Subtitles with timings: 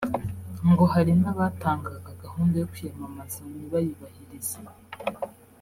[0.71, 4.57] ngo hari n’abatangaga gahunda yo kwiyamamaza ntibayubahirize